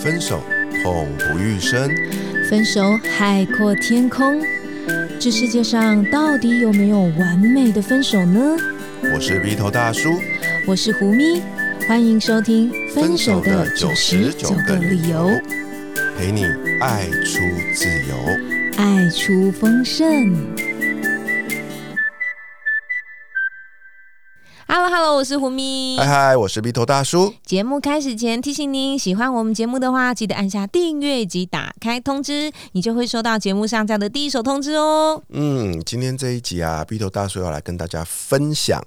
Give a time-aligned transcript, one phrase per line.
[0.00, 0.42] 分手
[0.82, 1.88] 痛不欲生，
[2.48, 4.40] 分手海阔天空。
[5.18, 8.56] 这世界上到底有没有完美的分手呢？
[9.14, 10.10] 我是鼻头大叔，
[10.66, 11.42] 我是胡咪，
[11.86, 15.28] 欢迎收听《分手的九十九个理由》，
[16.18, 16.44] 陪你
[16.80, 17.38] 爱出
[17.74, 18.16] 自由，
[18.76, 20.34] 爱出丰盛。
[24.72, 25.96] Hello，Hello，我是胡咪。
[25.98, 27.34] 嗨嗨，我是鼻头大叔。
[27.44, 35.20] 节目开始前提醒您，喜欢我们节目的话，记得按下订阅及打开通知，你就会收到节目上架的第一手通知哦。
[35.30, 38.80] 嗯，今天这一集啊，鼻头大叔要来跟大家分享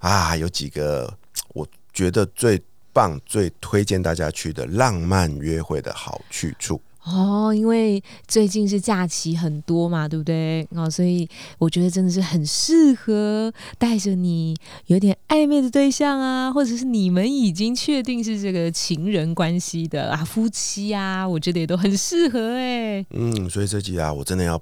[0.00, 1.10] 啊，有几个
[1.54, 2.62] 我觉得最
[2.92, 6.78] 棒、最推荐大家去的浪漫约会的好去处。
[7.04, 10.66] 哦，因为最近是假期很多嘛，对不对？
[10.70, 11.28] 哦，所以
[11.58, 14.56] 我觉得真的是很适合带着你
[14.86, 23.04] 有点暧昧的对象啊，或者是你们已经确定是这个情人关系的啊，夫妻啊，我觉得也都很适合哎。
[23.10, 24.60] 嗯，所以这集啊，我真的要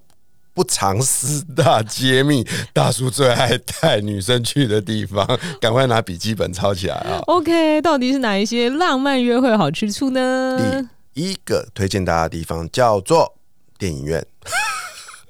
[0.55, 5.27] 不藏私大揭秘大叔最爱带女生去的地方，
[5.61, 7.21] 赶快拿笔记本抄起来啊。
[7.27, 10.89] OK，到底是哪一些浪漫约会好去处呢？
[11.15, 13.35] 一个推荐大家的地方叫做
[13.79, 14.27] 电影院。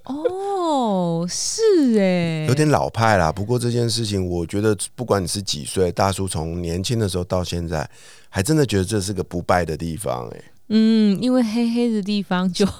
[0.05, 1.63] 哦，是
[2.01, 3.31] 哎，有点老派啦。
[3.31, 7.89] 不过这件事情，我觉得不管你是几岁，大叔从年轻的时候到现在，
[8.29, 10.43] 还真的觉得这是个不败的地方哎。
[10.69, 12.67] 嗯，因为黑黑的地方就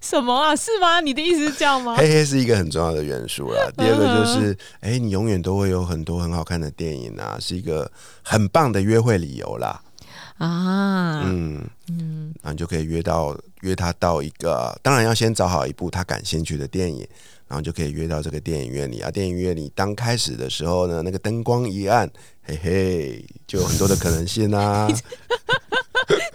[0.00, 0.54] 什么啊？
[0.54, 1.00] 是吗？
[1.00, 1.96] 你的意思是这样吗？
[1.96, 3.70] 黑黑是一个很重要的元素啦。
[3.76, 7.90] 第二个就是，哎，你永远都会有很多很好看的电影啊，是一个
[8.22, 9.80] 很棒的约会理由啦。
[10.40, 17.06] 啊，嗯嗯，然后就可以约到约他到一个，当然要先找好一部他感兴趣的电影，
[17.46, 19.10] 然后就可以约到这个电影院里啊。
[19.10, 22.10] 电影院里刚开始的时候呢，那个灯光一暗，
[22.42, 24.88] 嘿嘿，就有很多的可能性啊。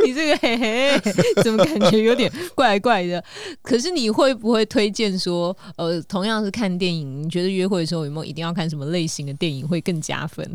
[0.05, 1.01] 你这个嘿嘿，
[1.43, 3.23] 怎么感觉有点怪怪的？
[3.63, 10.47] 可是你会不会推荐说，呃，同样是看电影，你觉得约会的时候有没有一定要看什么类型的电影会更加分？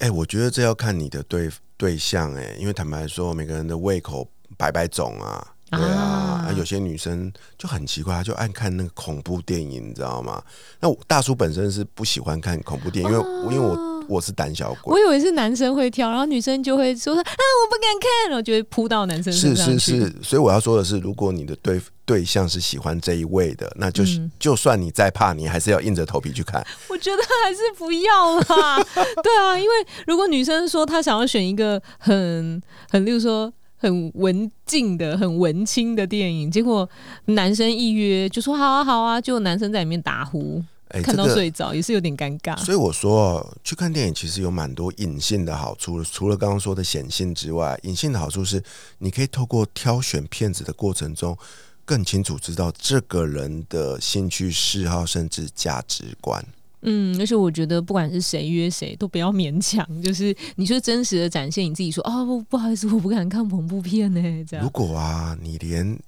[0.00, 10.42] 哎，我觉得这要看你的对对象哎，因为坦白说，每个人的胃口百百种啊，对啊，有些女生就很奇怪，她就爱看那个恐怖电影，你知道吗？
[10.80, 13.95] 那大叔本身是不喜欢看恐怖电影，因为因为我。
[14.08, 19.66] 我是胆小鬼，我以为是男生会跳，然后女生就会说啊，我不敢看，然后就会扑到男生身上。
[19.66, 26.64] 是是是，所以我要说的是，如果你的对对象是喜欢这一位的，那就是就算你再怕，你还是要硬着头皮去看。
[26.88, 28.82] 我觉得还是不要啦。
[29.22, 29.74] 对啊，因为
[30.06, 36.88] 如果女生说她想要选一个很很，例如说很文静的、很文青的电影，结果
[37.26, 40.62] 男生一约就说好啊好啊，就男生在里面打呼。
[41.02, 48.62] 看到睡着也是有点尴尬，所以我说去看电影其实有蛮多隐性的好处，除了刚刚说的显性之外，隐性的好处是
[48.98, 51.36] 你可以透过挑选片子的过程中，
[51.84, 56.44] 更清楚知道这个人的兴趣嗜好甚至价值观。
[56.82, 64.22] 嗯，而且我觉得不管是谁约谁都不要勉强，就是你说真实的展现你自己，说哦不不好意思，我不敢看恐怖片呢。
[64.48, 65.98] 这样如果啊，你连。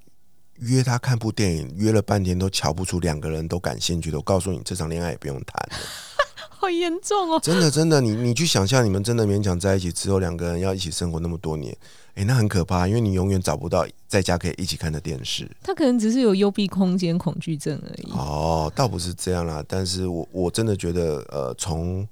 [0.61, 4.19] 约他看部电影，约了半天都瞧不出两个人都感兴趣的。
[4.19, 5.77] 我告诉你，这场恋爱也不用谈了，
[6.51, 7.41] 好严重哦！
[7.41, 11.77] 真的，真的，你你去想象，你们真的勉强在一起之后，两个人要一起生活那么多年，
[12.15, 15.49] 哎，那很可怕，因为你永远找不到在家可以一起看的电视。
[15.63, 18.11] 他可能只是有幽闭空间恐惧症而已。
[18.11, 22.07] 哦，倒不是这样啦，但是我我真的觉得，呃，从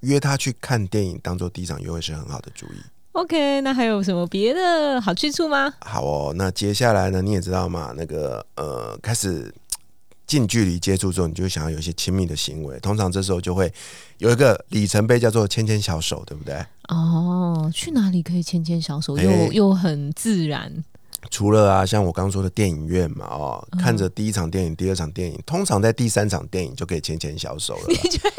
[0.00, 2.76] 约他去看电影当做第一场约会是很好的主意。
[3.12, 5.72] OK，那还有什么别的好去处吗？
[5.80, 7.20] 好哦，那接下来呢？
[7.20, 9.52] 你也知道嘛，那个呃，开始
[10.26, 12.80] 近距离接触之后，你就想要有一些亲密的行为。
[12.80, 13.70] 通常这时候就会
[14.16, 16.54] 有一个里程碑，叫做牵牵小手，对不对？
[16.88, 20.82] 哦，去哪里可以牵牵小手，又又很自然？
[21.30, 27.84] 除了啊，像我刚刚说的电影院嘛，哦，看着第一场电影、第二场电影，通常在第三场电影就可以牵牵小手了。
[27.92, 28.30] 你确定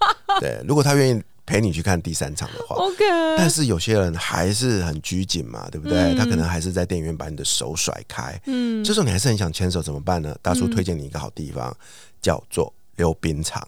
[0.00, 0.40] 吗？
[0.40, 1.22] 对，如果他愿意。
[1.50, 3.04] 陪你去看第三场的话，OK。
[3.36, 6.14] 但是有些人还是很拘谨嘛，对不对？
[6.14, 8.40] 他可能还是在电影院把你的手甩开。
[8.46, 10.32] 嗯，这时候你还是很想牵手，怎么办呢？
[10.40, 11.76] 大叔推荐你一个好地方，
[12.22, 13.66] 叫做溜冰场。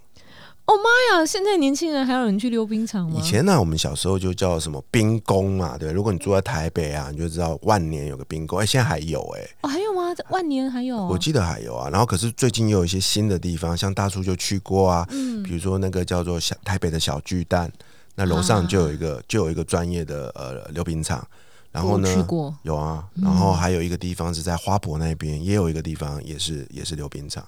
[0.65, 1.27] 哦妈呀！
[1.27, 3.19] 现在年轻人还有人去溜冰场吗？
[3.21, 5.91] 以前呢，我们小时候就叫什么冰宫嘛，对。
[5.91, 8.61] 如果你住在台北啊，你就知道万年有个冰宫。
[8.61, 9.41] 哎，现在还有哎。
[9.63, 9.82] 哦，还有
[10.19, 10.31] 吗？
[10.31, 10.97] 万年还有？
[11.07, 11.89] 我记得还有啊。
[11.91, 15.07] 然后可是最近又有一些新的地方，像大叔就去过啊。
[15.11, 15.43] 嗯。
[15.43, 17.71] 比如说那个叫做小台北的小巨蛋，
[18.15, 21.27] 那楼上就有一个就有一个专业的呃溜冰场。
[21.71, 22.15] 然后呢？
[22.15, 22.55] 去过。
[22.63, 23.05] 有啊。
[23.15, 27.47] 然后还有一个地方是在花博那边，也有一个地方也是也是溜冰场。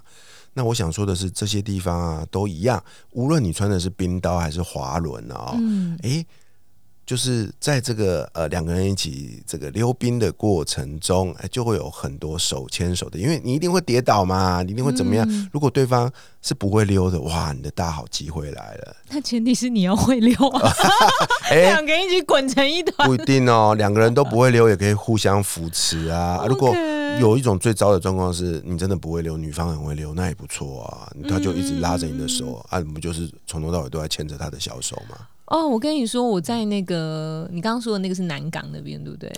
[0.57, 2.81] 那我想说的是，这些地方啊都一样，
[3.11, 5.53] 无论你穿的是冰刀还是滑轮啊，
[6.05, 6.25] 哎，
[7.07, 15.29] 就是在这个呃两个人一起这个溜冰的过程中，哎，就会有很多手牵手的，因为你一定会跌倒嘛，你一定会怎么样？
[15.53, 16.11] 如果对方
[16.41, 18.97] 是不会溜的，哇，你的大好机会来了。
[19.11, 20.73] 那前提是你要会溜啊，
[21.53, 23.75] 两个人一起滚成一团，不一定哦。
[23.77, 26.45] 两个人都不会溜，也可以互相扶持啊。
[26.49, 26.75] 如果
[27.21, 31.13] 有一种最糟的状况是你真的不会溜，女方很会溜，那也不错啊。
[31.29, 35.19] 他就一直拉着你的手，啊，不就是从头到尾都在牵着他的小手吗？
[35.47, 39.31] 哦，我跟你说，我在那个你刚刚说的那个是南港那边，对不对？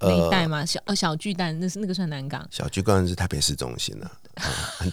[0.00, 2.46] 那一带嘛，小呃小巨蛋，那是那个算南港。
[2.50, 4.10] 小巨蛋是台北市中心啊，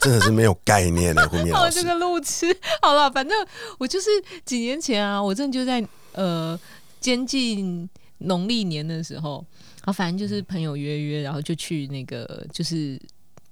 [0.01, 1.29] 真的是没有概念的。
[1.29, 2.47] 胡明老师，这个路痴。
[2.81, 3.45] 好了，反正
[3.77, 4.09] 我就是
[4.44, 6.59] 几年前啊，我真的就在呃
[7.00, 9.45] 接近农历年的时候，
[9.81, 13.00] 啊，反正就是朋友约约，然后就去那个就是。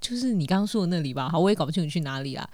[0.03, 2.45] 就是你刚刚说的那里吧，好，我也搞不清楚去哪里啊。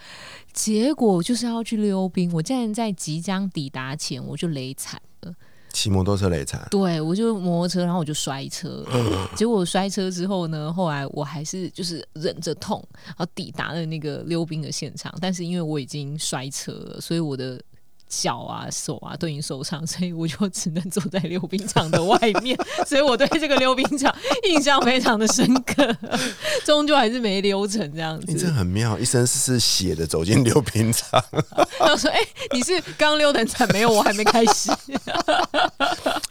[0.53, 5.33] 结果就是要去溜冰，我竟然在即将抵达前我就累惨了。
[5.73, 6.67] 骑摩托车累惨？
[6.69, 8.85] 对，我就摩托车，然后我就摔车。
[9.35, 15.13] 结果摔车之后呢，后来我还是就是忍着痛，然后抵达了那个溜冰的现场。
[15.19, 17.59] 但是因为我已经摔车了，所以我的。
[18.09, 22.57] 脚啊、手啊都已经受伤， 所以我就只能坐在溜冰场的外面。
[22.85, 24.13] 所以我对这个溜冰场
[24.49, 25.95] 印象非常的深刻，
[26.65, 28.25] 终究还是没溜成这样子。
[28.27, 31.23] 你这很妙，一身是血的走进溜冰场。
[31.77, 32.19] 他说：“哎，
[32.51, 33.71] 你是刚溜的惨？
[33.71, 34.71] 没有，我还没开始。”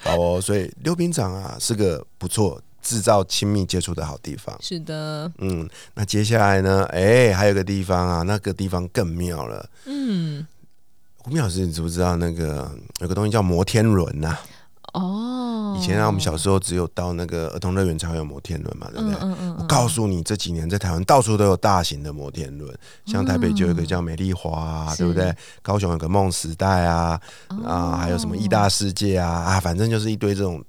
[0.02, 4.56] 好哦，所以溜冰场啊是个不错制造亲密接触的好地方。
[4.60, 6.84] 是的，嗯，那接下来呢？
[6.90, 9.70] 哎，还有个地方啊，那个地方更妙了。
[9.84, 10.44] 嗯。
[11.30, 12.70] 吴老师，你知不知道那个
[13.00, 14.36] 有个东西叫摩天轮呐？
[14.94, 19.19] 哦，以前啊，我们小时候只有到那个儿童乐园才会有摩天轮嘛，对不对？
[19.20, 25.34] 嗯嗯我告诉你，这几年在台湾到处都有大型的摩天轮，像台北就有一个叫美丽华，啊对不对？
[25.60, 27.20] 高雄有个梦时代啊，
[27.66, 30.64] 啊，还有什么意大世界啊，啊，反正就是一堆这种。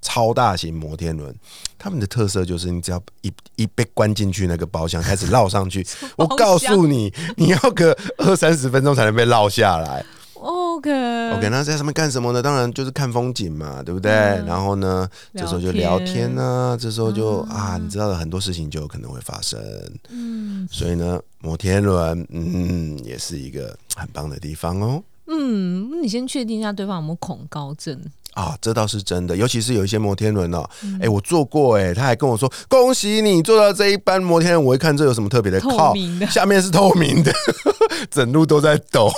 [0.00, 1.34] 超大型摩天轮，
[1.78, 5.86] 他们的特色就是你只要一一被关进去那个包厢，开始绕上去，
[6.16, 10.04] 我告诉你，你要个二三十分钟才能被绕下来。
[10.42, 12.40] OK，OK，那在上面干什么呢？
[12.42, 14.10] 当然就是看风景嘛，对不对？
[14.46, 19.60] 然后呢，这时候就聊天呢，这时候就啊，你知道的很多事情就有可能会发生。
[20.08, 25.02] 嗯，所以呢，摩天轮，嗯，也是一个很棒的地方哦。
[25.32, 27.98] 嗯，你先确定一下对方有没有恐高症。
[28.34, 30.64] 啊，这倒是真的，尤其是有一些摩天轮哦，
[31.00, 35.94] 哎，我坐过，哎，他还跟我说恭喜你坐到这一班摩天轮，我一看这有什么特别的，靠，
[36.30, 37.32] 下面是透明的，
[38.10, 39.10] 整路都在抖，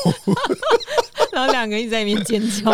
[1.33, 2.71] 然后两个人在那边尖叫，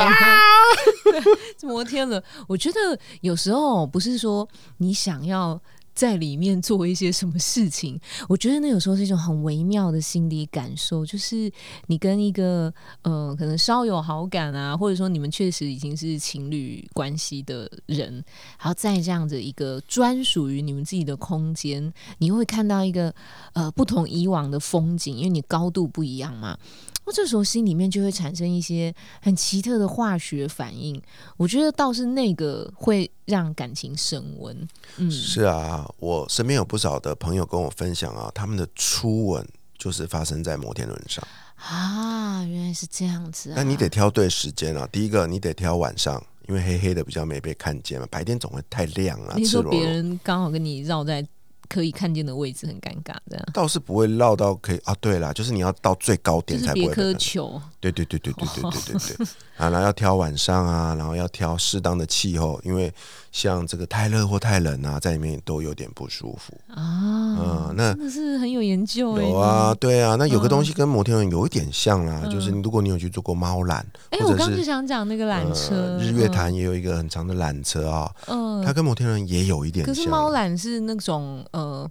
[1.62, 2.78] 摩天轮，我觉得
[3.20, 4.48] 有时候不是说
[4.78, 5.60] 你想要。
[5.98, 7.98] 在里面做一些什么事情，
[8.28, 11.50] 我觉得那有时候是一种很微妙的心理感受，就是
[11.88, 12.72] 你跟一个
[13.02, 18.12] 呃可能稍有好感啊，或者说你们确实已经是情侣关系的人，
[18.60, 23.12] 然后在这样子一个专属于你们自己的空间，你会看到一个
[23.54, 26.56] 呃不同以往的风景，因为你高度不一样嘛。
[27.12, 31.00] 这时候心里面就会产生一些很奇特的化学反应，
[31.36, 34.68] 我觉得倒是那个会让感情升温。
[34.96, 39.46] 嗯，是啊，我身边有不少的朋友跟我分享啊，他们的初吻
[39.76, 41.26] 就是发生在摩天轮上
[41.56, 43.52] 啊，原来是这样子。
[43.56, 49.34] 那你得挑对时间啊，第一个你得挑晚上，因为黑黑的比较没被看见嘛，白天总会太亮了。
[49.36, 51.26] 你说别人刚好跟你绕在。
[51.68, 54.94] 可以看见的位置很尴尬，这样倒是不会绕到可以啊。
[55.00, 56.86] 对啦，就是你要到最高点才不会。
[56.86, 57.60] 别苛求。
[57.80, 59.26] 对对对对对对对对对。
[59.56, 62.92] 啊，然后要挑晚上啊，然后要挑适当的气候，因为
[63.30, 66.78] 像这个太热或太冷啊，在里面都有点不舒服啊。
[66.78, 69.16] 嗯，那真的是很有研究。
[69.20, 79.86] 有啊，对啊，那有个东西跟摩天轮有一点像啦，就是如果你有去做过猫缆，哎，我刚是想讲那个缆车，日月潭也有一个很长的缆车啊，嗯，它跟摩天轮也有一点。
[79.86, 81.88] 可是猫缆是那种呃。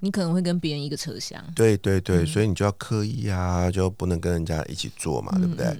[0.00, 5.76] 你可能会跟别人一个车厢，对对对，所以你就要刻意啊，就不能跟人家一起坐嘛，对不对？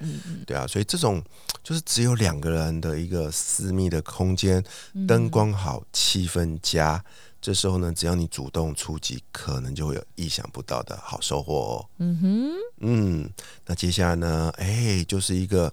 [0.47, 1.23] 对啊，所以这种
[1.65, 4.63] 就是只有两个人的一个私密的空间，
[5.09, 7.03] 灯光好，气氛佳，
[7.41, 11.87] 这时候呢，只要你主动出击，可能就会有意想不到的好收获哦。
[11.99, 12.51] 嗯哼，
[12.81, 13.31] 嗯，
[13.65, 15.73] 那接下来呢，哎，就是一个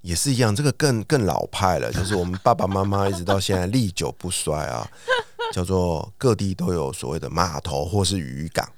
[0.00, 4.90] 也是一样，这个更更老派了，就是我们爸爸妈妈一直到现在历久不衰啊。
[5.52, 8.68] 叫做各地都有所谓的码头或是渔港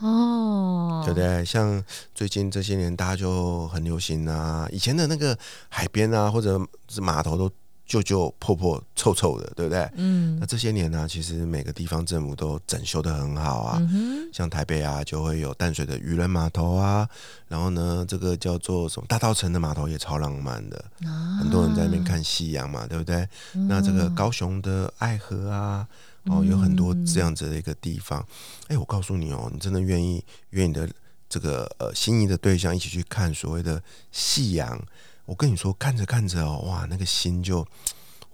[0.00, 1.44] 哦，对不对？
[1.44, 1.82] 像
[2.14, 5.36] 最近这些年，大家就很流行啊，以前的那个
[5.68, 6.58] 海边啊，或者
[6.88, 7.50] 是码头都
[7.84, 9.86] 旧旧破破臭臭的，对不对？
[9.96, 13.82] 嗯，那这些年呢，其实每个地方政府都整修的很好啊。
[14.32, 17.06] 像台北啊，就会有淡水的渔人码头啊，
[17.48, 20.82] 然后呢，这个叫做什么大道城的码头也超浪漫的，
[21.38, 23.28] 很多人在那边看夕阳嘛，对不对？
[23.68, 25.86] 那这个高雄的爱河啊，
[26.24, 28.24] 哦，有很多这样子的一个地方。
[28.68, 30.88] 哎，我告诉你哦，你真的愿意约你的
[31.28, 34.80] 这个呃心仪的对象一起去看所谓的夕阳？
[35.24, 37.58] 我跟你说，看着看着哦，哇，那个心就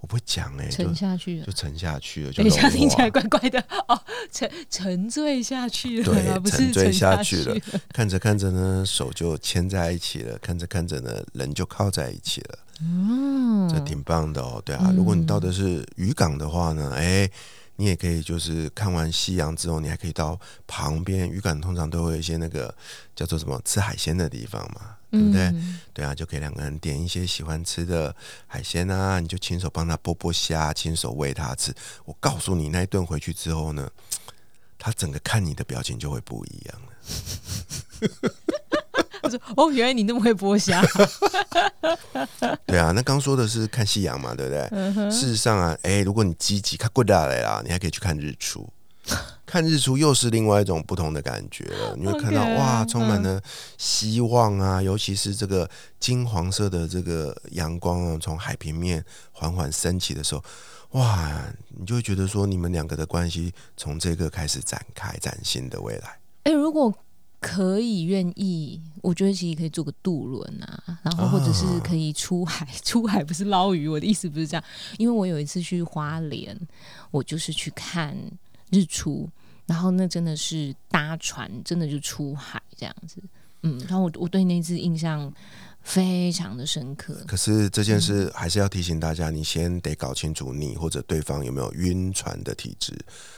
[0.01, 2.33] 我不会讲哎，沉下去了，就沉下去了。
[2.33, 3.99] 等一下听起来怪怪的哦，
[4.31, 7.55] 沉沉醉下去了，对，沉醉下去了。
[7.93, 12.59] 看着看着呢，手就牵在一起了；看着看着呢，人就靠在一起了。
[12.81, 14.61] 嗯，这挺棒的哦。
[14.65, 17.29] 对啊，如果你到的是渔港的话呢，哎。
[17.77, 22.75] 你也可以，就是看完夕阳之后，你还可以到旁边渔港，通常都会有一些那个
[23.15, 25.53] 叫做什么吃海鲜的地方嘛，对不对？
[25.93, 28.13] 对啊，就可以两个人点一些喜欢吃的
[28.47, 31.73] 海鲜啊，你就亲手帮他剥剥虾，亲手喂他吃。
[32.05, 33.89] 我告诉你，那一顿回去之后呢，
[34.79, 36.87] 他整个看你的表情就会不一样了。
[39.29, 40.81] 说哦，原来你那么会剥虾。
[42.65, 45.11] 对啊，那刚说的是看夕阳嘛，对不对？
[45.11, 48.67] 事实上啊，哎，如果你积极看过来啦，你还可以去看日出。
[49.45, 51.95] 看日出又是另外一种不同的感觉了。
[51.97, 53.41] 你会看到哇，充满了
[53.77, 60.43] 希望啊，尤其是这个金黄色的这个阳光啊，从海平面缓缓升起的时候，
[60.99, 66.19] 哇，你就会觉得说，你们两个的关系从这个开始展开崭新的未来。
[66.43, 66.93] 哎，如果。
[67.39, 74.63] 可以愿意，我觉得其实可以做个渡轮啊，然后或者是可以出海， 出海不是捞鱼，我的意思不是这样，
[74.97, 76.57] 因为我有一次去花莲，
[77.11, 78.17] 我就是去看
[78.71, 79.29] 日出，
[79.65, 83.21] 然后那真的是搭船，真的就出海这样子，
[83.63, 85.33] 嗯，然后我我对那次印象。
[85.87, 92.93] 非常的深刻，可是这件事还是要提醒大家，你先得搞清楚你或者对方有没有晕船的体质，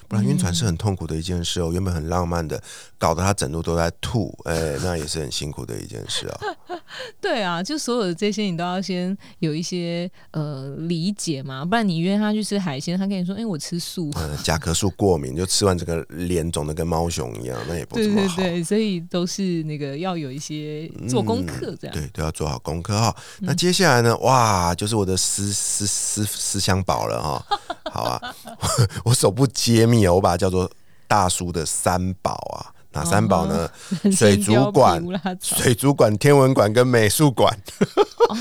[0.08, 1.70] 不然晕船是很痛苦的一件事哦。
[1.72, 2.60] 原本很浪漫的，
[2.98, 6.40] 搞得他整路都在吐，哎，那也是很辛苦的一件事啊。
[7.22, 14.12] 对啊，就所有的这些你都要先有一些呃理解嘛，不然你约他去吃海鲜，他跟你说，哎，我吃素，
[14.44, 22.34] 甲壳素过敏，就吃完这个脸肿的跟猫熊一样，那也不对对对，所以都是那个要有一些做功课这样，对，都要。
[22.40, 24.16] 做好功课哈，那接下来呢？
[24.20, 27.46] 哇，就是我的思思思思乡宝了哈。
[27.92, 28.22] 好啊，
[29.04, 30.72] 我手不揭秘啊，我把它叫做
[31.06, 32.72] 大叔的三宝啊。
[32.94, 33.70] 哪三宝呢？
[34.16, 35.04] 水族馆、
[35.42, 37.54] 水族馆、天文馆跟美术馆，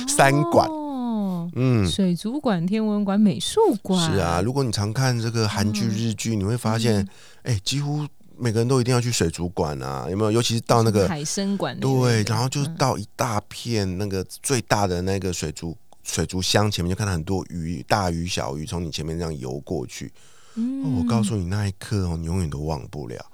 [0.07, 0.69] 三馆。
[1.57, 4.13] 嗯，水族馆、天文馆、美术馆。
[4.13, 7.05] 是啊，如果你常看这个韩剧、日剧，你会发现，
[7.43, 8.07] 哎，几乎。
[8.39, 10.31] 每个人都一定要去水族馆啊，有没有？
[10.33, 20.13] 尤其是到那个海参馆，对，然后就到一大片那个最大的那个水族水族箱前面，就看到很多鱼，大鱼小鱼从你前面这样游过去。
[20.55, 23.25] 嗯，我告诉你，那一刻哦，你永远都忘不了。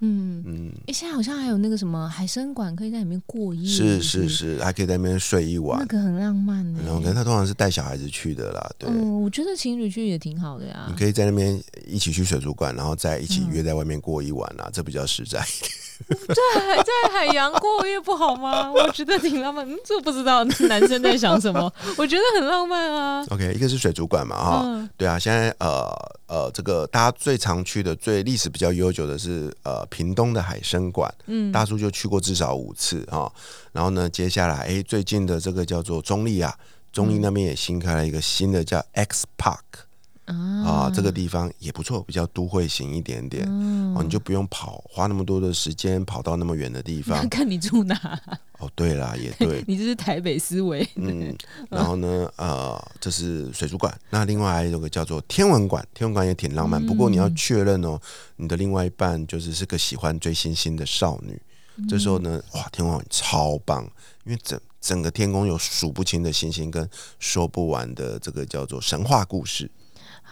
[0.00, 6.80] 嗯嗯，哎，现在好像还有那个什么海参馆，可以在里面过夜，是是是，还可以在那边睡一晚，那个很浪漫呢。
[6.84, 8.90] 可能他通常是带小孩子去的啦，对。
[8.90, 10.84] 嗯，我觉得情侣去也挺好的呀。
[10.86, 15.72] 你可以在那边一起去水族馆，然后再一起约在外面过一晚啊，这比较实在一点。
[16.28, 18.70] 在在海洋过夜不好吗？
[18.70, 19.66] 我觉得挺浪漫。
[19.66, 21.72] 嗯，这不知道男生在想什么？
[21.96, 23.24] 我觉得很浪漫啊。
[23.30, 25.18] OK，一个是水族馆嘛，哈，对啊。
[25.18, 25.90] 现在呃
[26.26, 31.12] 呃，这个大家最常去的、最历史比较悠久的是呃屏东的海参馆。
[31.28, 33.32] 嗯，大叔就去过至少五次啊。
[33.72, 36.54] 然后呢，接下来哎，最近的这个叫做中立啊，
[36.92, 39.85] 中立那边也新开了一个新的叫 X Park。
[40.26, 43.46] 啊，这个地方也不错，比较都会型一点点，
[43.94, 47.26] 哦，你就不用跑，花那么多的时间跑到那么远的地方。
[47.30, 48.20] 看你住哪？
[48.58, 50.86] 哦，对啦，也 对，你这是台北思维。
[50.96, 51.36] 嗯，
[51.70, 56.84] 然后呢，呃，这是水族馆，那另外还有个叫做天文馆，天文馆也挺浪漫。
[56.84, 58.00] 不过你要确认哦，
[58.36, 61.40] 你的另外一半就是是个喜欢追星星的少女。
[61.88, 63.84] 这时候呢，哇，天文馆超棒，
[64.24, 69.70] 因为整整个天空有数不清的星星跟说不完的这个叫做神话故事。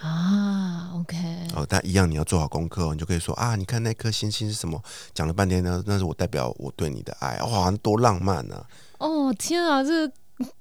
[0.01, 1.17] 啊，OK，
[1.55, 4.81] 哦，但一样你要做好功课，哦你就可以说啊，你看那颗星星是什么？
[5.13, 8.65] 讲了半天呢，那是我代表我对你的爱，哇，多浪漫呢！
[8.97, 10.09] 哦，天啊，这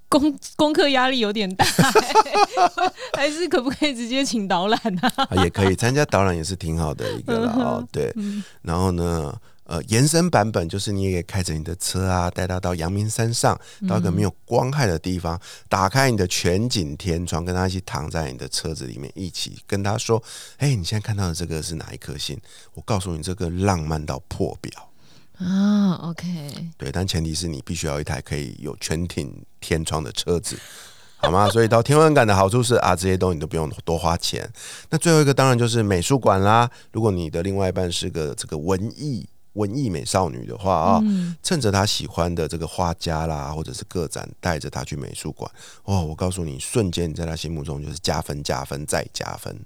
[0.08, 1.64] 功功课压力有点大，
[3.16, 5.26] 还是可不可以直接请导览啊？
[5.42, 7.88] 也可以参加导览，也是挺好的一个了哦。
[7.90, 8.14] 对，
[8.62, 9.34] 然后呢？
[9.64, 20.22] 呃，延伸版本就是你也可以开着你的车啊，带他到阳明山上，到一个没有光害的地方，打开你的全景天窗，跟他一起躺在你的车子里面，一起跟他说
[20.58, 22.38] ：“哎，你现在看到的这个是哪一颗星？
[22.74, 24.90] 我告诉你，这个浪漫到破表
[25.38, 26.26] 啊。” OK，
[26.76, 30.58] 对，但前提是你必须要一台可以有全景天窗的车子。
[31.16, 31.48] 好吗？
[31.50, 34.46] 所以到天文馆的好处是啊，这些东西你都不用多花钱。
[34.90, 36.70] 那最后一个当然就是美术馆啦。
[36.92, 41.02] 如果你的另外一半是个这个文艺文艺美少女的话啊，
[41.42, 45.50] 趁着她喜欢的这个画家啦，或者是个展，带着她去美术馆
[45.84, 49.58] 哦，我告诉你，瞬间你在她心目中就是加分、加分再加分。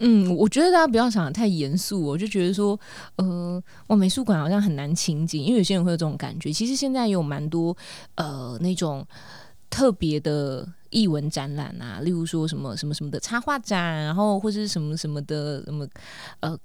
[0.00, 2.78] 嗯，我觉得大家不要想的太严肃，我就觉得说，
[3.14, 6.52] 呃，哇，美术馆好像很难亲近，因为有些人会有这种感觉。
[6.52, 7.76] 其实现在有蛮多
[8.16, 9.06] 呃那种
[9.70, 15.86] 特别的艺文展览啊，例如说什么什么什么的插画展，然后或者是什么什么的什么
[16.40, 16.58] 呃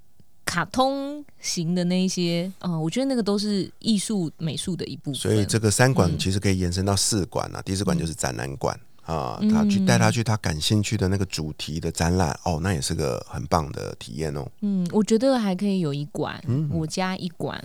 [0.49, 5.15] 卡通型的那一些，嗯，我觉得那个都是艺术美术的一部分。
[5.15, 8.77] 所以这个三馆其实可以延伸到四馆啊，第四馆就是展览馆。
[9.05, 14.47] 啊，他去带他去他感兴趣的那个主题的展览哦，那也是个很棒的体验哦。
[14.61, 16.39] 嗯，我觉得还可以有一馆，
[16.69, 17.59] 我家一馆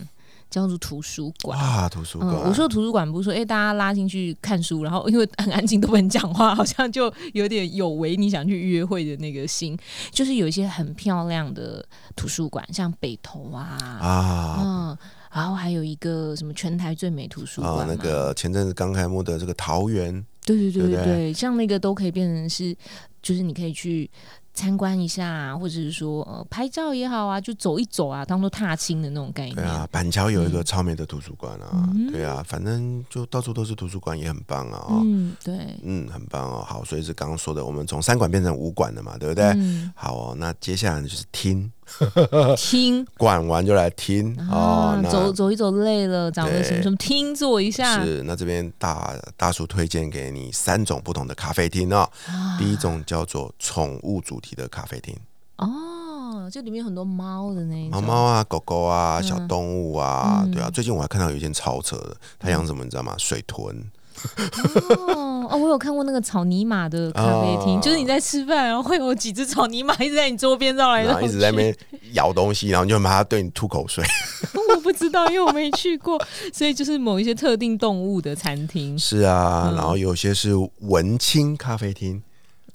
[0.55, 2.33] 叫做图书馆啊，图书馆。
[2.33, 9.77] 我说图书馆不是说哎，大家拉进去看书，然后 因为很安静都不能讲话，好像就有点有违你想去约会的那个心。
[10.13, 11.85] 就是有一些很漂亮的
[12.15, 14.99] 图书馆，像北投啊啊，嗯，
[15.33, 20.25] 然后还有一个什么全台最美图书馆，那个前阵子刚开幕的这个桃园。
[20.47, 22.77] 对对对对对，像那个都可以变成是，
[23.21, 24.09] 就是你可以去
[24.55, 29.57] 参观一下，或者是说呃拍照也好啊，就走一走啊，当做踏青的那种概念。
[29.57, 34.87] 对啊，板桥有一个超美的图书馆啊，对啊，反正就到处都是图书馆，也很棒啊。
[35.03, 36.65] 嗯，对，嗯，很棒哦。
[36.67, 39.53] 好，所以是刚刚说的，我们从三馆变成五馆了嘛，对不对？
[39.95, 41.71] 好哦，那接下来就是听。
[42.57, 45.01] 听，管完就来听哦。
[45.11, 48.03] 走走一走累了，找个什么什么听坐一下。
[48.03, 52.09] 是，那这边大大叔推荐给你三种不同的咖啡厅哦。
[52.59, 55.15] 第一种叫做宠物主题的咖啡厅。
[55.57, 60.69] 哦，这里面很多猫的那猫猫啊，狗狗啊，小动物啊，对啊。
[60.69, 63.15] 最近我还看到有一件超车的，他养什么你知道吗？
[63.19, 63.77] 水豚。
[65.07, 71.77] 哦哦，我有看过那个草泥马的咖啡厅，就是你在吃饭，然后会有几只草泥马一直在你桌边绕来绕去，一直在那边
[72.15, 74.05] 咬东西，然后就怕它对你吐口水。
[74.75, 76.21] 我不知道，因为我没去过，
[76.53, 78.99] 所以就是某一些特定动物的餐厅。
[78.99, 82.23] 是啊，然后有些是文青咖啡厅。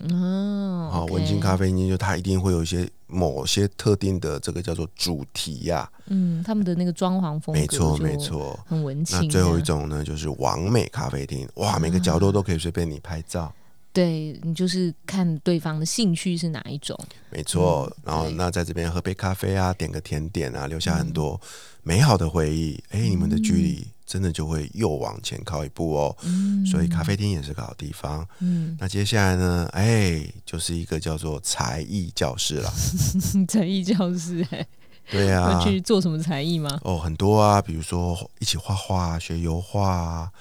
[0.10, 5.90] 嗯，好，文青咖啡厅就它一定会有一些某些特定的这个叫做主题呀。
[6.08, 9.20] 嗯，他们的那个装潢风格，没错没错，很文青。
[9.20, 13.54] 那最后一种呢，就是完美咖啡厅，哇，每个角落都可以随便你拍照。
[13.92, 16.98] 对你就是看对方的兴趣是哪一种，
[17.32, 17.92] 没错。
[18.04, 21.40] 然后那在这边喝杯咖啡啊，点个甜点啊，留下很多
[21.84, 22.82] 美好的回忆。
[22.90, 26.16] 哎，你们的距离真的就会又往前靠一步哦。
[26.24, 28.28] 嗯，所以咖啡厅也是个好地方。
[28.40, 29.68] 嗯，那接下来呢？
[29.74, 32.72] 哎，就是一个叫做才艺教室了。
[33.50, 34.68] 才艺教室，哎，
[35.12, 36.80] 对呀，去做什么才艺吗？
[36.84, 40.32] 哦，很多啊，比如说一起画画、学油画啊，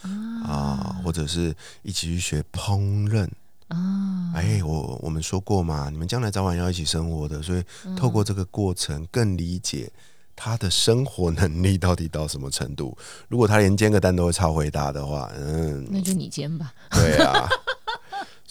[0.44, 3.28] 啊，或者是一起去学烹饪。
[3.68, 7.62] 啊，哎，我我们说过嘛，你们将来早晚要一起生活的，所以
[7.96, 9.90] 透过这个过程，更理解
[10.34, 12.96] 他的生活能力到底到什么程度。
[13.28, 16.72] 如果他连煎个蛋都会超回答的话，嗯，那就你煎吧。
[16.92, 17.48] 对啊。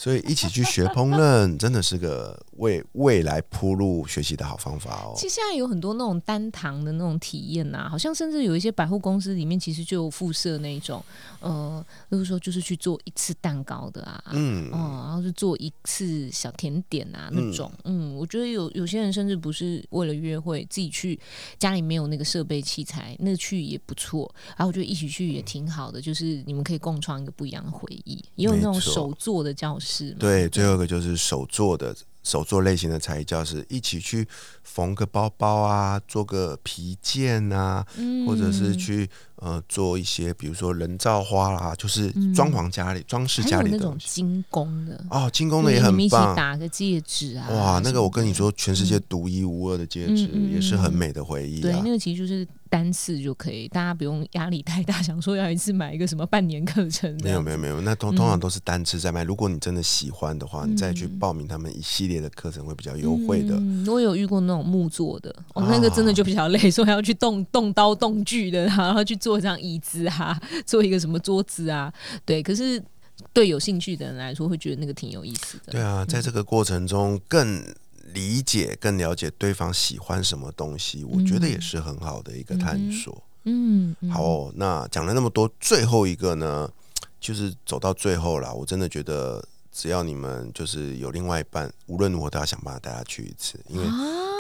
[0.08, 5.12] 所以一起去学烹饪， 真的是个为未来铺路学习的好方法哦。
[5.18, 11.04] 其实现在有很多那种单堂的那种体验呐，好像甚至有一些百货公司里面其实就有附设那一种，
[11.42, 21.20] 呃，例如说就是去做一次蛋糕的啊，嗯，哦，然后是做一次小甜点啊那种，嗯，我觉得有有些人甚至不是为了约会，自己去
[21.60, 24.34] 家里没有那个设备器材，那去也不错。
[24.56, 29.97] 然后我觉得一起去也挺好的，就是你们可以共创一个不一样的回忆，也有那种手做的教室。
[30.20, 31.96] 对，最后一个就是手做的
[32.28, 34.28] 手作类型的才艺教室，一起去
[34.64, 37.86] 缝个包包啊，做个皮件啊，
[38.26, 51.62] 或者是去呃做一些，比如说人造花啦，就是装潢家里、装饰家里的那种精工的哦，精工的也很棒，打个戒指啊，哇，那个我跟你说，全世界独一无二的戒指，也是很美的回忆。
[51.62, 52.46] 对，那个其实就是。
[52.70, 57.10] 单次就可以，大家不用压力太大，想说要一次买一个什么半年课程。
[57.24, 59.24] 没有没有没有，那通通常都是单次在卖。
[59.24, 63.58] 如果你真的喜欢的话，你再去报名他们一系列的课程会比较优惠的。
[63.92, 71.94] 我有遇过那种木做的，哦，那个真的就比较累，说还要去动动刀动锯的，然后去做一张椅子啊，做一个什么桌子啊，
[72.26, 72.44] 对。
[72.44, 72.82] 可是
[73.34, 75.72] 对有兴趣的人来说，会觉得那个挺有意思的。
[75.72, 77.64] 对啊，在这个过程中更。
[78.14, 83.22] 理解更了解对方喜欢什么东西，我觉得也是很好的一个探索。
[83.44, 86.70] 嗯，好，那讲了那么多，最后一个呢，
[87.20, 88.52] 就是走到最后了。
[88.56, 89.46] 我真的觉得，
[89.80, 93.86] 只要你们就是有另外一半，无论如何都要想办法带他去一次，因为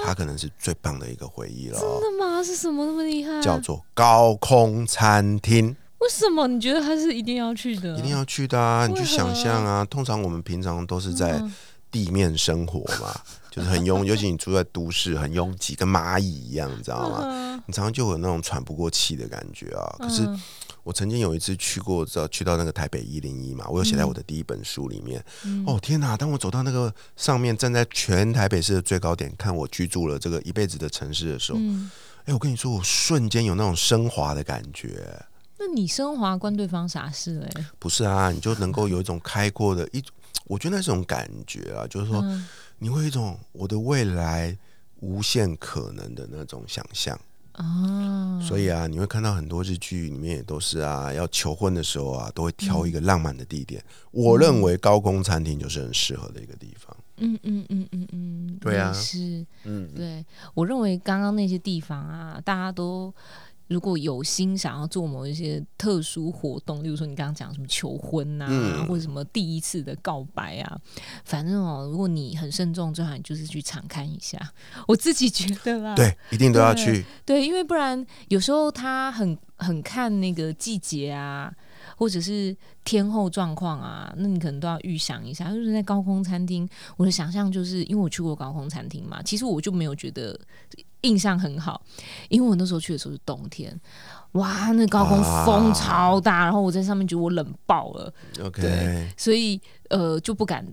[0.03, 1.79] 他可能是最棒的一个回忆了。
[1.79, 2.41] 真的吗？
[2.41, 3.39] 是什么那么厉害？
[3.39, 5.75] 叫做高空餐厅。
[5.99, 7.97] 为为什么你觉得他是一定要去的？
[7.97, 8.87] 一定要去的啊！
[8.87, 11.43] 你去想象啊，通常我们平常都是在
[11.91, 13.13] 地面生活嘛，
[13.49, 17.61] 就是很拥，尤其你住在都市，很拥挤，跟蚂蚁一样，你知道吗？
[17.65, 19.95] 你常常就有那种喘不过气的感觉啊。
[19.99, 20.27] 可是
[20.83, 25.23] 我曾经有一次去过，知道去到那个台北一零一嘛，我有写在我的第一本书里面。
[25.65, 26.15] 哦天哪！
[26.15, 31.59] 当我走到那个上面，站在全台北市的最高点，看我居住了这个一辈子的城市的时候，
[32.25, 35.25] 哎，我跟你说，我瞬间有那种升华的感觉。
[35.59, 37.49] 那你升华关对方啥事嘞？
[37.79, 40.03] 不是啊，你就能够有一种开阔的一，
[40.47, 42.23] 我觉得那是种感觉啊，就是说
[42.79, 44.57] 你会有一种我的未来
[45.01, 47.19] 无限可能的那种想象
[47.53, 48.41] 哦。
[48.41, 53.83] 所以啊，你会看到很多日剧里面也都是啊，要求婚的时候啊，都会挑一个浪漫的地点。
[54.11, 56.95] 我认为高空餐厅就是很适合的一个地方。
[57.17, 63.13] 嗯嗯嗯嗯嗯，对啊，是，嗯，对我认为刚刚那些地方啊，大家都。
[63.67, 70.79] 如果有心想要做某一些特殊活动，例如说你刚刚讲什么求婚呐，或者什么第一次的告白啊，
[71.25, 74.39] 反正哦，如果你很慎重，最好你就是去常看一下。
[74.87, 77.05] 我自己觉得啦，对，一定都要去。
[77.25, 81.53] 对，因为不然有时候他很很看那个季节啊。
[81.95, 85.49] 或者是天后状况啊，那你可能都要预想一下。
[85.49, 90.37] 就是在高空餐厅，我的想象就是因为我去过高空餐厅嘛，其实我就没有觉得
[91.01, 91.81] 印象很好，
[92.29, 93.79] 因为我那时候去的时候是冬天，
[94.33, 98.13] 哇，那高空风超大，然后我在上面觉得我冷爆了。
[98.43, 100.65] OK，所以呃就不敢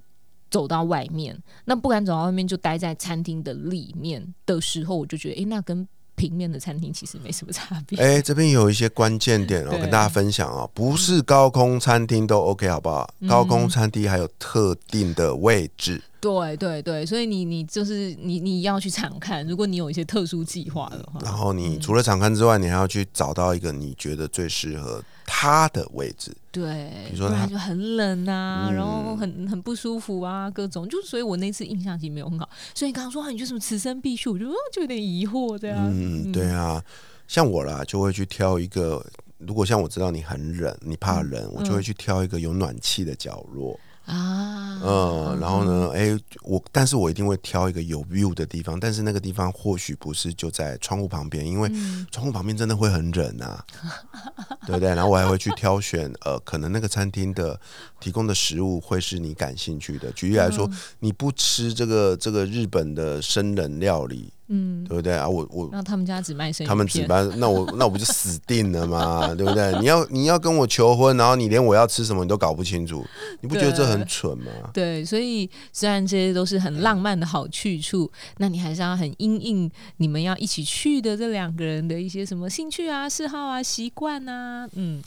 [0.50, 7.98] 走到外面，那不敢走到外面就待在餐厅的里面的时候，我就觉得哎，那跟平面的餐厅其实没什么差别。
[7.98, 10.68] 哎，这边有一些关键点哦，跟大家分享哦。
[10.72, 13.09] 不是高空餐厅都 OK 好不好？
[13.29, 16.03] 高空餐厅还有特定的位置。
[16.20, 21.20] 对对对，所以你你就是你你要去常看，如果你有一些特殊计划的话。
[21.22, 26.34] 然后你除了常看之外，你还要去找到一个你觉得最适合他的位置。
[26.50, 32.48] 对，比如说他就很冷啊，然后很很不舒服啊，各种，就所以我那次印象其实没有很好。
[32.74, 35.90] 所以你刚刚说啊你就什么此生必去，我就就有点疑惑这样。
[35.90, 36.82] 嗯，对啊，
[37.26, 39.04] 像我啦，就会去挑一个，
[39.38, 43.78] 如果像我知道你很冷，你怕冷，我就会去挑一个有暖气的角落。
[44.06, 45.90] 啊，嗯，然后呢？
[45.94, 51.70] 哎，我，但是我一定会挑一个有 view 的地方，但是那个地方或许不是就在窗户旁边，因为
[52.10, 53.64] 窗户旁边真的会很冷啊，
[54.66, 54.90] 对不对？
[54.90, 57.58] 然后我还会去挑选，呃，可能那个餐厅的
[57.98, 60.12] 提供的食物会是你感兴趣的。
[60.12, 60.68] 举例来说，
[61.00, 64.30] 你不吃这个这个日本的生冷料理。
[64.48, 65.28] 嗯，对不对啊？
[65.28, 69.33] 我我那他们家只卖生他们只卖 那我那我不就死定了吗？
[69.37, 69.78] 对不对？
[69.80, 73.04] 你要你要跟我求婚，然后你连我要吃什么你都搞不清楚，
[73.40, 74.50] 你不觉得这很蠢吗？
[74.72, 85.02] 对，所以虽然这些都是很浪漫的好去处，那你还是要很因应你们要一起去的这两个人的一些什么兴趣啊、嗜好啊、习惯啊，嗯。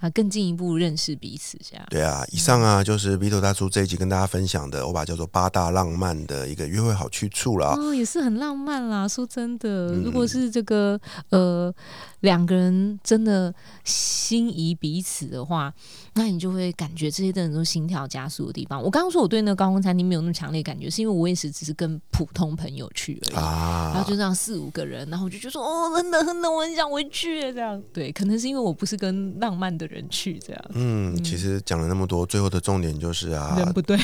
[0.00, 2.24] 啊，更进一步认识彼此，这样对啊。
[2.30, 7.74] 以上啊，就是 V 头大叔这一集跟大家分享的，我把叫做八大浪漫的一个约会好去处了。
[7.74, 9.08] 哦，也是很浪漫啦。
[9.08, 10.96] 说真的，如果是这个
[11.30, 11.74] 呃
[12.20, 15.74] 两个人真的心仪彼此的话，
[16.14, 18.80] 那你就会感觉这些的人都心跳加速的地方。
[18.80, 23.90] 我刚刚说我对那个高空餐厅没有那么强烈感觉，是因为我也是只是跟普通朋友去而已啊。
[23.94, 27.52] 然后就这样四五个人，然后我就觉得说哦，很冷很冷，我很想回去。
[27.52, 29.87] 这样对，可能是因为我不是跟浪漫的。
[29.88, 33.98] 人去这样，嗯，其实讲了那么多，最后的重点就是啊，人不对，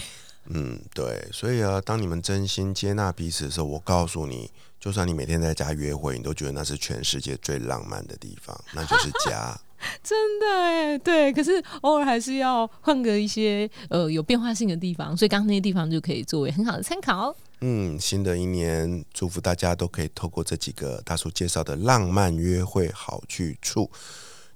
[0.47, 9.59] 嗯，对，所以啊，当你们真心接纳彼此的时候，我告诉你，就算你每天在家约会，你都觉得那是全世界最浪漫的地方，那就是家，
[10.03, 17.35] 真的哎，对，可是偶尔还是要换个一些呃有变化性的地方，所以刚刚那些地方就可以作为很好的参考。
[17.61, 23.91] 嗯，新的一年，祝福大家都可以透过这几个大叔介绍的浪漫约会好去处，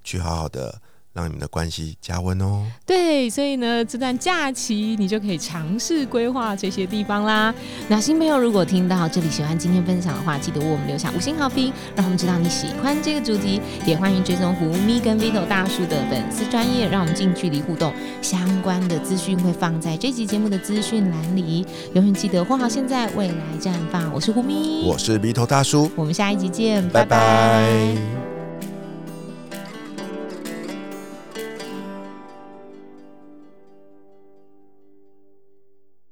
[0.05, 0.83] 去好好的。
[1.19, 2.65] 让你们的关系加温哦。
[2.87, 7.53] 对，所以呢，这段假期你就可以尝试规划这些地方啦。
[7.89, 13.61] 那新朋友如果听到这里喜欢今天分享的话，记得为我们留下五星好评，让我们知道你喜欢这个主题。
[13.85, 17.93] 也欢迎追踪胡咪跟 Vito 大叔的粉丝专业，让我们近距离互动。
[18.23, 21.67] 相关的资讯会放在这集节目的资讯栏里。
[21.95, 24.13] 永远记得活好现在，未来绽放。
[24.15, 28.28] 我是胡咪，我是 Vito 大叔，我们下一集见，拜拜。